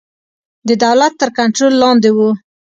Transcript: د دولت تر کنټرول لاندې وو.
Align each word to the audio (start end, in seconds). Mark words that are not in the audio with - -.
د 0.67 0.69
دولت 0.83 1.13
تر 1.21 1.29
کنټرول 1.39 1.73
لاندې 1.83 2.09
وو. 2.17 2.29